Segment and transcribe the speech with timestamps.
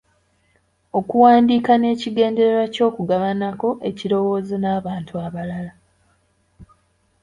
[0.99, 5.73] Okuwandiika n’ekigendererwa ky’okugabanako ekirowoozo n’abantu abalala.